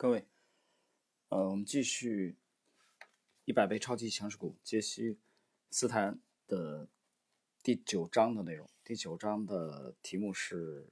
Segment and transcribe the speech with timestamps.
[0.00, 0.24] 各位，
[1.28, 2.34] 呃，我们继续
[3.44, 5.18] 一百倍超级强势股解析
[5.70, 6.18] 斯坦
[6.48, 6.88] 的
[7.62, 8.66] 第九章的内容。
[8.82, 10.88] 第九章的题目是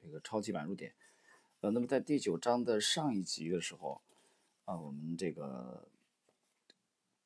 [0.00, 0.94] 这个超级买入点。
[1.60, 4.00] 呃，那么在第九章的上一集的时候，
[4.64, 5.88] 啊，我们这个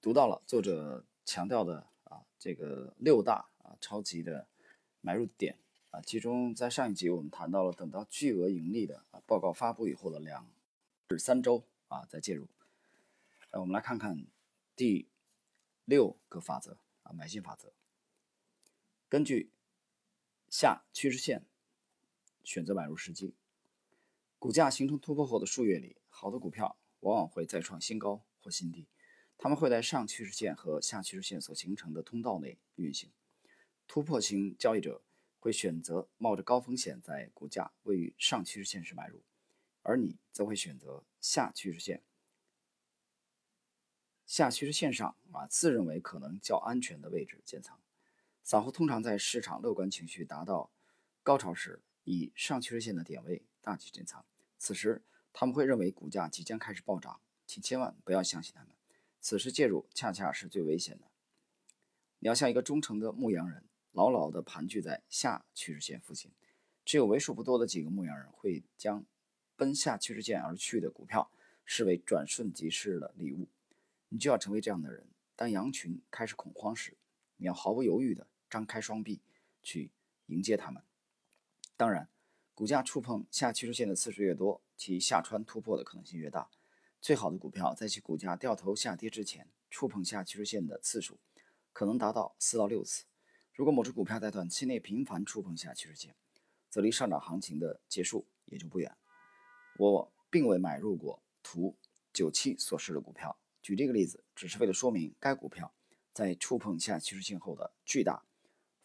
[0.00, 4.48] 读到了作者强调的啊，这个六大啊超级的
[5.02, 5.58] 买入点
[5.90, 10.46] 啊，其中在上一集我们谈到了，等到巨额盈利的啊报告发布以后的两。
[11.08, 12.48] 是三周啊，再介入。
[13.50, 14.26] 呃，我们来看看
[14.74, 15.08] 第
[15.84, 17.72] 六个法则啊，买进法则。
[19.08, 19.52] 根据
[20.50, 21.46] 下趋势线
[22.42, 23.34] 选择买入时机。
[24.40, 28.88] 股价形成突破后的数月里，好的股票往往会再创新高或新低，
[29.38, 33.12] 他们会在上趋势线和下趋势线所形成的通道内运行。
[33.86, 35.02] 突破型交易者
[35.38, 39.22] 会选择冒着高风险在股价位于上趋势线时买入。
[39.88, 42.02] 而你则会选择下趋势线，
[44.26, 47.80] 下趋势线上啊，自认为可能较安全的位置建仓。
[48.42, 50.72] 散户通常在市场乐观情绪达到
[51.22, 54.26] 高潮时，以上趋势线的点位大举建仓。
[54.58, 58.74] 此时他们会认为股价即将开始暴涨，请千万不要相信他们。
[59.20, 61.06] 此时介入恰恰是最危险的。
[62.18, 66.32] 你要像一个忠诚的牧羊人，牢牢地盘踞在下趋势线附近。
[66.84, 69.06] 只有为数不多的几个牧羊人会将。
[69.56, 71.30] 奔下趋势线而去的股票
[71.64, 73.48] 视为转瞬即逝的礼物，
[74.10, 75.06] 你就要成为这样的人。
[75.34, 76.96] 当羊群开始恐慌时，
[77.38, 79.20] 你要毫不犹豫地张开双臂
[79.62, 79.90] 去
[80.26, 80.82] 迎接他们。
[81.76, 82.08] 当然，
[82.54, 86.48] 股价触碰下趋势线的次数越多，其下穿突破的可能性越大。
[87.00, 91.18] 最好的股票在其股价掉头下跌之前触碰下趋势线的次数
[91.72, 93.04] 可能达到四到六次。
[93.52, 96.14] 如果某只股票在短期内频繁触碰下趋势线，
[96.70, 98.96] 则离上涨行情的结束也就不远。
[99.78, 101.76] 我并未买入过图
[102.12, 103.36] 九七所示的股票。
[103.62, 105.72] 举这个例子，只是为了说明该股票
[106.12, 108.22] 在触碰下趋势线后的巨大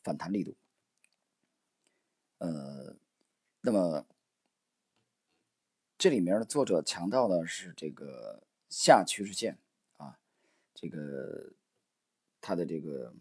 [0.04, 0.56] 反弹力度。
[2.40, 2.96] 呃，
[3.62, 4.06] 那么
[5.98, 9.60] 这里面的作者强调的是这个下趋势线
[9.98, 10.18] 啊，
[10.74, 11.54] 这个
[12.42, 13.14] 它的这个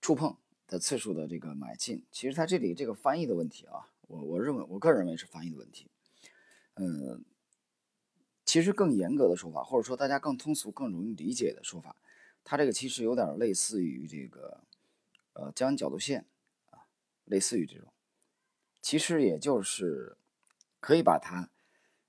[0.00, 0.36] 触碰
[0.66, 2.02] 的次数的这个买进。
[2.10, 3.90] 其实它这里这个翻译的问题啊。
[4.06, 5.90] 我我认为，我个人认为是翻译的问题。
[6.76, 7.24] 嗯，
[8.44, 11.94] 其实更严格的说法，或者说大家更通俗、更容易理解的说法，
[12.42, 14.64] 它这个其实有点类似于这个
[15.34, 16.26] 呃江角度线
[16.70, 16.86] 啊，
[17.26, 17.92] 类似于这种。
[18.82, 20.16] 其实也就是
[20.80, 21.48] 可以把它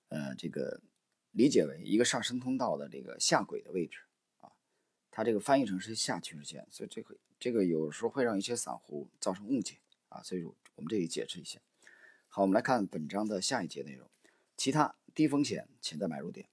[0.10, 0.82] 呃这个
[1.32, 4.00] 理解为一个上升通道的这个下轨的位置
[4.42, 4.52] 啊。
[5.12, 9.78] 它这个翻译成是下趋势线，所以这个这个有时候会让一些散户造成误解
[10.10, 10.24] 啊。
[10.24, 11.62] 所以我们这里解释一下。
[12.28, 14.10] 好，我们来看本章的下一节内容。
[14.58, 16.48] 其他低风险潜在买入点，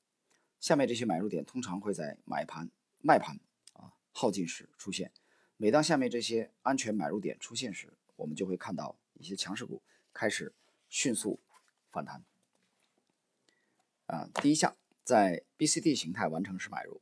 [0.61, 2.71] 下面这些买入点通常会在买盘、
[3.01, 3.39] 卖盘
[3.73, 5.13] 啊耗尽时出现。
[5.57, 10.53] 每当下面这些安全买入点出现时，我们就会看到一些强势股开始
[10.89, 11.41] 迅速
[11.89, 12.25] 反弹。
[14.07, 17.01] 啊，第一项在 B、C、D 形态完成时买入。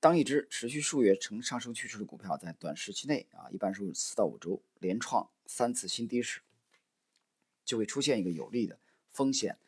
[0.00, 6.40] 当一只持续数月呈上升趋势的股票在短时期内啊，一般是四到五周连创三次新低时，
[7.72, 8.78] 就会出现一个有利的
[9.08, 9.58] 风险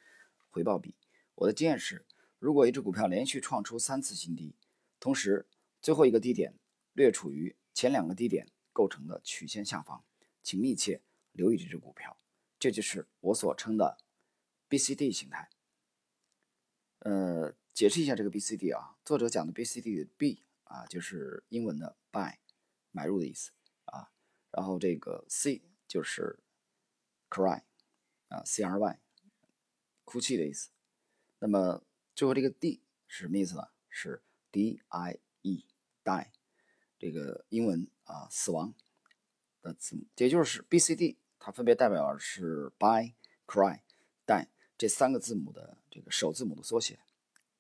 [0.51, 0.95] 回报比。
[1.37, 2.05] 我的经验是，
[2.39, 4.55] 如果一只股票连续创出三次新低，
[5.01, 5.47] 同时
[5.81, 6.53] 最后一个低点
[6.93, 10.05] 略处于前两个低点构成的曲线下方，
[10.43, 11.01] 请密切
[11.33, 12.19] 留意这只股票。
[12.59, 13.97] 这就是我所称的
[14.69, 15.49] BCD 形态。
[16.99, 17.57] 呃。
[17.73, 22.37] 解释一下这个 B C D 啊，作者讲的 B C D 的 B 啊，就是英文的 buy
[22.93, 23.51] 买入的意思
[23.87, 24.13] 啊，
[24.53, 26.39] 然后这个 C 就是
[27.29, 27.63] cry
[28.35, 28.99] 啊 C R Y
[30.05, 30.71] 哭泣的意思，
[31.39, 31.85] 那么
[32.15, 33.69] 最后这个 D 是什么意思呢？
[33.89, 35.65] 是 D I E
[36.03, 36.27] die
[36.99, 38.75] 这个英文啊死亡
[39.63, 43.15] 的字母，也就是 B C D 它分别代表是 by
[43.47, 43.81] cry
[44.27, 46.99] die 这三个字母的这个首字母的缩写。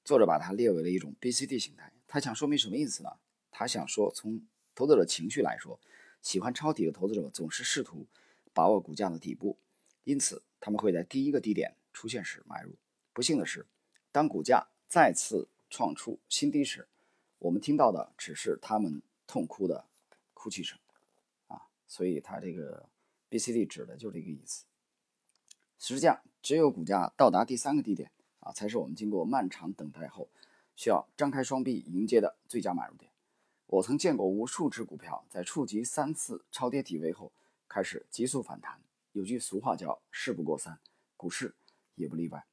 [0.05, 3.11] 作者把它列为了一种 B C D 形态，他想说明什么意思呢？
[3.51, 4.45] 他想说，从
[4.75, 5.81] 投资者情绪来说，
[6.21, 8.07] 喜欢抄底的投资者总是试图
[8.53, 9.59] 把握股价的底部，
[10.03, 12.75] 因此他们会在第一个低点出现时买入。
[13.13, 13.67] 不幸的是，
[14.11, 16.89] 当股价再次创出新低时，
[17.39, 19.85] 我们听到的只是他们痛哭的
[20.33, 20.79] 哭泣声
[21.49, 21.69] 啊！
[21.87, 22.89] 所以它这个
[23.29, 24.65] B C D 指的就是这个意思。
[25.79, 28.11] 实际上，只有股价到达第三个低点。
[28.41, 30.31] 啊，才是我们经过漫长等待后
[30.75, 33.11] 需要张开双臂迎接的最佳买入点。
[33.67, 37.33] 我曾见过无数只股票在触及三次超跌底位后
[37.69, 38.81] 开始急速反弹。
[39.15, 40.81] 有句俗话叫“事不过三”，
[41.17, 41.55] 股市
[41.95, 42.49] 也不例外。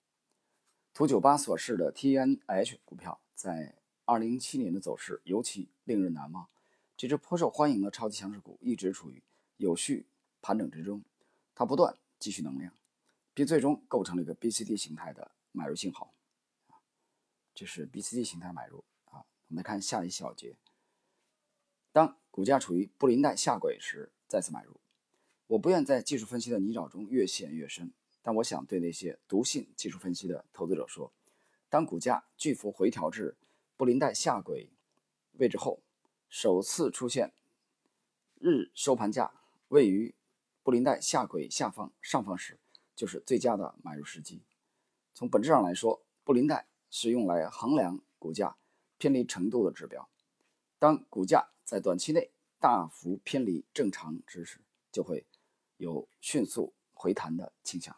[0.94, 3.76] 图九八所示的 TNH 股票在
[4.06, 6.48] 二零一七年的走势尤其令人难忘。
[6.96, 9.24] 这只颇受欢迎的超级强势股一直处于
[9.58, 10.06] 有序
[10.40, 11.04] 盘整之中，
[11.56, 12.72] 它不断积蓄能量，
[13.34, 16.14] 并最终构成了一个 BCD 形态的买入信号。
[17.56, 19.26] 这是 BCD 形态买入啊。
[19.48, 20.56] 我们来看下一小节：
[21.92, 24.80] 当股价处于布林带下轨时，再次买入。
[25.52, 31.12] 我不愿在技术分析的泥沼中越陷越深，但我想对那些笃信技术分析的投资者说：
[31.68, 33.36] 当股价巨幅回调至
[33.76, 34.70] 布林带下轨
[35.34, 35.82] 位置后，
[36.30, 37.34] 首次出现
[38.40, 39.34] 日收盘价
[39.68, 40.16] 位于
[40.64, 42.58] 布林带下轨下方上方时，
[42.96, 44.42] 就是最佳的买入时机。
[45.14, 48.56] 从本质上来说，布林带是用来衡量股价
[48.98, 50.08] 偏离程度的指标。
[50.80, 55.26] 当股价在短期内大幅偏离正常值时，就会
[55.82, 57.96] 有迅速回弹的倾向。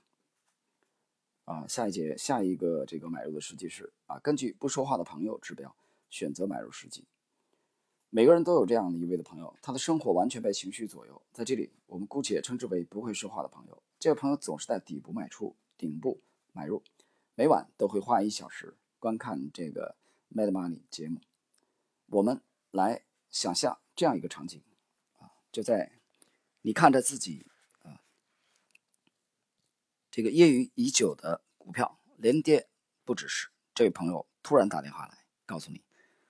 [1.43, 5.75] 啊，下一节下一个这个买入的时机是啊，根据不说话的朋友指标
[6.09, 7.03] 选择买入时机。
[8.09, 11.21] 每个人都有这样的一位的朋友，他的生活完全被情绪左右。
[11.33, 13.83] 在这里，我们姑且称之为不会说话的朋友。
[13.99, 16.21] 这位朋友总是在底部卖出，顶部
[16.53, 16.81] 买入，
[17.35, 19.97] 每晚都会花一小时观看这个
[20.33, 21.19] Mad Money 节目。
[22.07, 22.39] 我们
[22.71, 24.61] 来想象这样一个场景
[25.19, 25.91] 啊，就在
[26.61, 27.45] 你看着自己
[30.13, 32.67] 这个业余已久的股票连跌
[33.03, 35.81] 不止时，这位朋友突然打电话来，告诉你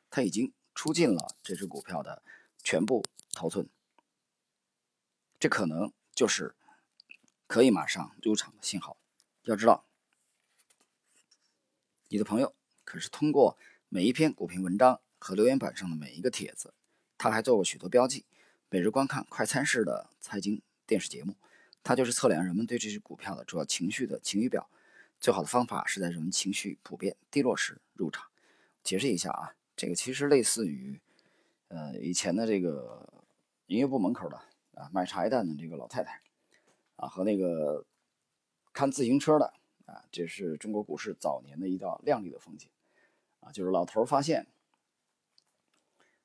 [0.09, 0.53] 他已经。
[0.75, 2.23] 出尽了这只股票的
[2.63, 3.69] 全部头寸，
[5.39, 6.55] 这可能就是
[7.45, 8.97] 可以马上入场的信号。
[9.43, 9.85] 要知道，
[12.07, 13.55] 你的朋友可是通过
[13.87, 16.73] 每一篇股评文章和留言板上的每一个帖子，
[17.19, 18.25] 他还做过许多标记。
[18.71, 21.37] 每日观看快餐式的财经电视节目，
[21.83, 24.69] 它就是测量人们对这只股票的主要情绪的晴雨表。
[25.19, 28.27] 最好的方法是在人们情绪普遍低落时入场。
[28.83, 29.55] 解释一下啊。
[29.75, 31.01] 这个其实类似于，
[31.69, 33.23] 呃，以前的这个
[33.65, 34.37] 营业部门口的
[34.75, 36.21] 啊卖茶叶蛋的这个老太太，
[36.95, 37.83] 啊和那个
[38.71, 39.51] 看自行车的
[39.87, 42.69] 啊，这是中国股市早年的一道亮丽的风景，
[43.39, 44.45] 啊，就是老头发现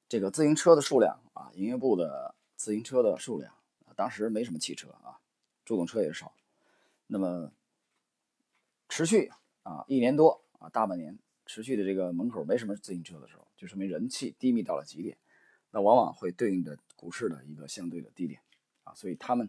[0.06, 3.54] 这个自行车的数量啊，营业部的自行车的数量，
[3.96, 5.17] 当时没什么汽车啊，
[5.68, 6.32] 助动车也少，
[7.06, 7.52] 那么
[8.88, 9.30] 持续
[9.64, 11.18] 啊一年多啊大半年。
[11.44, 15.16] 持续的这个门口没什么自行车的时候，就说明人气低迷到了极点，
[15.70, 18.38] 那往往会对应着股市的一个相对的低点
[18.84, 19.48] 啊，所以他们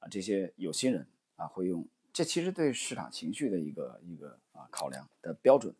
[0.00, 1.06] 啊这些有心人
[1.36, 5.74] 啊会用这其实对市场情绪的一个一个啊考量的标准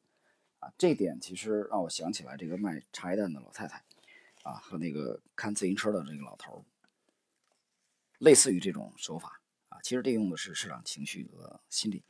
[0.60, 3.82] 啊，这点其实让我想起来这个卖茶叶蛋的老太太
[4.42, 6.62] 啊和那个看自行车的这个老头
[8.18, 9.40] 类似于这种手法，
[9.84, 12.02] 其实利用的是市场情绪和心理，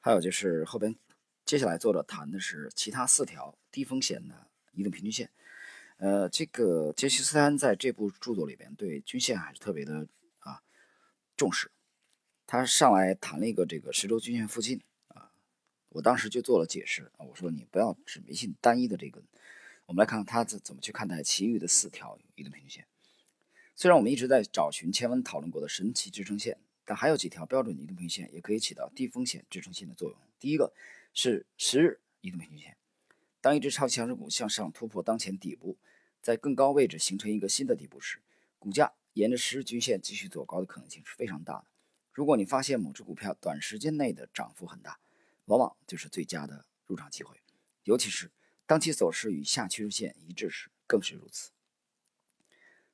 [0.00, 0.94] 还有就是后边。
[1.46, 5.30] 接下来，作者谈的是其他四条低风险的移动平均线。
[5.96, 10.06] 呃，这个杰西斯坦在这部著作里边对均线还是特别的
[10.40, 10.62] 啊
[11.34, 11.70] 重视。
[12.46, 15.32] 他上来谈了一个这个十周均线附近啊，
[15.88, 19.22] 我当时就做了解释啊，我说你不要只迷信单一的这个。
[19.86, 22.86] 我们来看看他怎怎么去看待其余的四条移动平均线。
[23.74, 30.18] 虽然我们一直在找寻前文讨论过的神奇支撑线，但还有几条标准移动平均线也可以起到低风险支撑线的作用。
[30.38, 30.72] 第一个。
[31.14, 32.78] 是十日移动平均线。
[33.42, 35.76] 当一只超强势股向上突破当前底部，
[36.22, 38.22] 在更高位置形成一个新的底部时，
[38.58, 41.66] 股价沿着十日均线继续走高的可能性是非常大的。
[42.12, 45.00] 如果你发现某只股票短时间内的涨幅很大，
[45.44, 47.42] 往往就是最佳的入场机会，
[47.84, 48.30] 尤其是
[48.64, 51.50] 当其走势与下趋势线一致时，更是如此。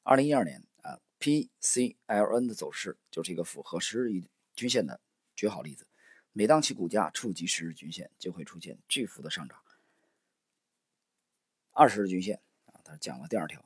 [0.02, 4.22] 二零一二年啊，PCLN 的走势就是一个符合十日
[4.54, 5.00] 均线的
[5.36, 5.86] 绝好例子。
[6.32, 9.60] 每当其股价触及十日均线，就会出现巨幅的上涨。
[11.72, 13.64] 二十日均线啊，他讲了第二条，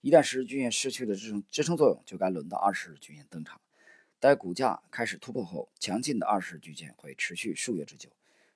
[0.00, 3.60] 一旦十日均线失去了支撑支撑作用，就该轮到二十日均线登场。
[4.20, 8.10] 待股价开始突破后，强劲的二十日均线会持续数月之久。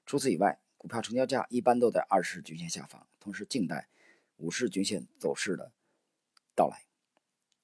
[0.07, 3.89] 除此以外，股票成交价一般都在二十日均线下方，同时静待
[4.37, 5.73] 五十日均线走势的
[6.55, 6.86] 到来。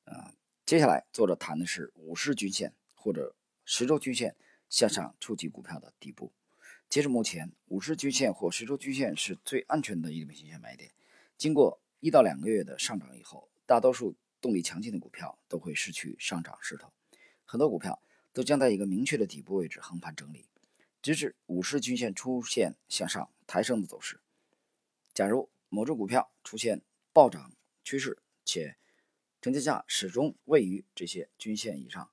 [0.04, 4.36] 啊，接下来作者谈的是五十均线或者十周均线。
[4.72, 6.32] 向上触及股票的底部。
[6.88, 10.90] 截至目前，五十均线或十周均线是最安全的移动平均线买点。
[11.36, 16.90] 经过一到两个月的上涨以后，大多数动力强劲的股票都会失去上涨势头，
[17.44, 20.46] 很多股票都将在一个明确的底部位置横盘整理，
[21.02, 24.22] 直至五十均线出现向上抬升的走势。
[25.12, 26.80] 假如某只股票出现
[27.12, 27.52] 暴涨
[27.84, 28.78] 趋势，且
[29.42, 32.08] 成交价始终位于这些均线以上，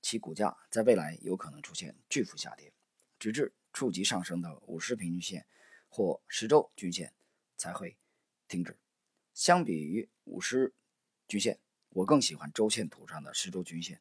[0.00, 2.72] 其股价在未来有可能出现巨幅下跌，
[3.18, 5.46] 直至触及上升的五十平均线
[5.90, 7.12] 或十周均线
[7.58, 7.98] 才会
[8.48, 8.78] 停止。
[9.34, 10.72] 相比于五十
[11.28, 11.58] 均线，
[11.90, 14.00] 我更喜欢周线图上的十周均线。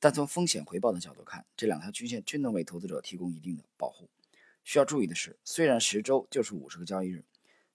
[0.00, 4.10] 但从风险回报的角度看，这两条均线均能为投资者提供一定的保护。
[4.64, 7.24] 需要注意的是，虽然十周就是五十个交易日，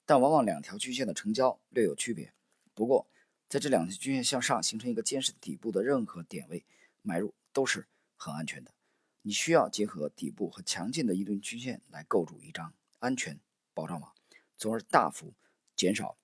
[0.06, 2.34] 但往往两条均线的成交略有区别。
[2.74, 3.08] 不过，
[3.48, 6.66] 在这两条均线向上形成一个坚实底部的任何点位
[7.02, 8.74] 买入都是很安全的。
[9.22, 13.40] 你需要结合底部和强劲的一根均线来构筑一张安全
[13.74, 14.14] 保障网，
[14.58, 15.34] 从而大幅
[15.76, 16.18] 减少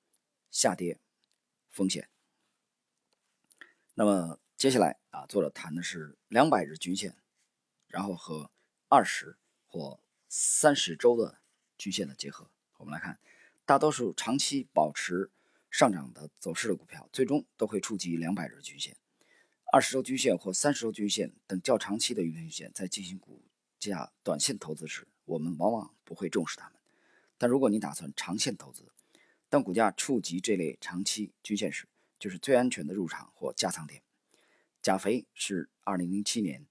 [0.52, 1.00] 下跌
[1.70, 2.10] 风险。
[3.94, 7.16] 那么，接下来啊，作者谈的是两百日均线，
[7.88, 8.52] 然后和
[8.88, 9.38] 二十
[9.68, 10.00] 或
[10.30, 11.40] 三十周的
[11.78, 12.50] 均线的结合。
[12.78, 13.20] 我们来看，
[13.66, 15.30] 大多数长期保持
[15.72, 18.96] 上涨的走势的股票，最终都会触及两百日均线、
[19.72, 22.72] 二十周均线或三十周均线等较长期的运动均线。
[22.76, 23.42] 在进行股
[23.80, 26.78] 价短线投资时，我们往往不会重视它们。
[27.38, 28.92] 但如果你打算长线投资，
[29.50, 31.88] 当股价触及这类长期均线时，
[32.20, 34.04] 就是最安全的入场或加仓点。
[34.82, 36.68] 钾肥是2007年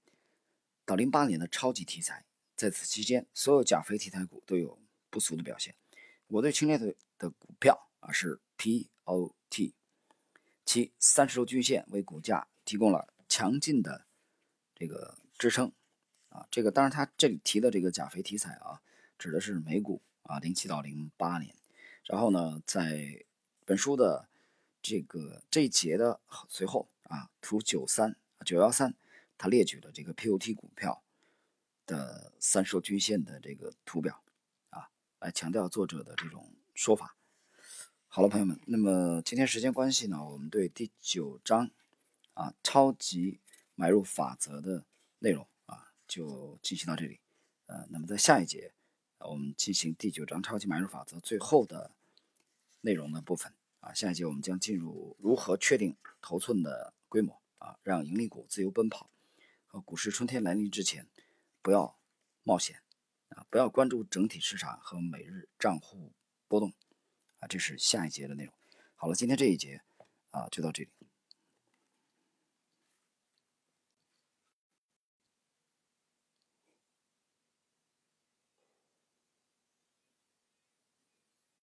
[0.85, 4.79] 到08年的超级题材，在此期间，所有钾肥题材股都有
[5.09, 5.75] 不俗的表现。
[6.27, 9.73] 我对青猎队的股票啊是 POT，
[10.67, 14.07] 其三十周均线为股价提供了强劲的
[14.75, 15.73] 这个支撑
[16.29, 16.47] 啊。
[16.51, 18.83] 这个当然，他这里提的这个钾肥题材啊，
[19.19, 21.57] 指的是美股啊，07到08年。
[22.05, 23.25] 然后呢，在
[23.65, 24.29] 本书的
[24.83, 26.89] 这个这一节的随后。
[27.11, 28.15] 啊，图九三
[28.47, 28.95] 九幺三，
[29.37, 31.03] 它列举了这个 POT 股票
[31.85, 34.23] 的三十周均线的这个图表
[34.69, 37.17] 啊，来强调作者的这种说法。
[38.13, 41.71] 好了，朋友们，那么今天时间关系呢，我们对第九章
[42.35, 43.39] 啊超级
[43.77, 44.85] 买入法则的
[45.21, 47.21] 内容啊就进行到这里。
[47.67, 48.73] 呃，那么在下一节，
[49.21, 51.93] 我们进行第九章超级买入法则最后的
[52.81, 56.93] 内容的部分啊，下一节我们将进入如何确定头寸的。
[57.09, 59.11] 规模啊，让盈利股自由奔跑，
[59.67, 61.09] 和股市春天来临之前，
[61.63, 61.97] 不要
[62.43, 62.83] 冒险
[63.31, 66.13] 啊，不要关注整体市场和每日账户
[66.47, 66.73] 波动
[67.41, 68.55] 啊，这是下一节的内容。
[68.95, 69.81] 好了，今天这一节
[70.31, 70.91] 啊就到这里。